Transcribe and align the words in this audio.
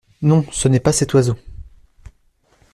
Non, 0.23 0.43
ce 0.51 0.67
n'est 0.67 0.79
pas 0.79 0.93
cet 0.93 1.13
oiseau! 1.13 1.37